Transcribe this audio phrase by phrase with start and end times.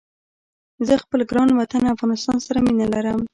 [0.87, 3.21] زه خپل ګران وطن افغانستان سره مينه ارم